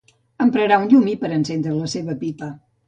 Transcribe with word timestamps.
Emprarà 0.45 0.79
un 0.85 0.89
llumí 0.95 1.15
per 1.21 1.31
encendre 1.39 1.79
la 1.79 1.95
seva 1.97 2.21
pipa. 2.27 2.53